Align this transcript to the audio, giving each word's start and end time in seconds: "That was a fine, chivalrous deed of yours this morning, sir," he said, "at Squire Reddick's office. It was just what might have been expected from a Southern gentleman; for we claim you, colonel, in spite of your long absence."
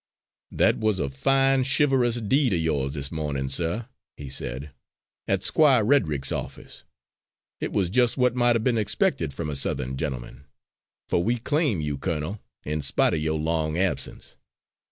"That 0.49 0.79
was 0.79 0.97
a 0.97 1.11
fine, 1.11 1.63
chivalrous 1.63 2.15
deed 2.21 2.53
of 2.53 2.59
yours 2.59 2.95
this 2.95 3.11
morning, 3.11 3.49
sir," 3.49 3.87
he 4.17 4.29
said, 4.29 4.71
"at 5.27 5.43
Squire 5.43 5.85
Reddick's 5.85 6.31
office. 6.31 6.83
It 7.59 7.71
was 7.71 7.91
just 7.91 8.17
what 8.17 8.33
might 8.35 8.55
have 8.55 8.63
been 8.63 8.79
expected 8.79 9.31
from 9.31 9.47
a 9.47 9.55
Southern 9.55 9.97
gentleman; 9.97 10.45
for 11.07 11.23
we 11.23 11.37
claim 11.37 11.81
you, 11.81 11.99
colonel, 11.99 12.39
in 12.65 12.81
spite 12.81 13.13
of 13.13 13.19
your 13.19 13.37
long 13.39 13.77
absence." 13.77 14.37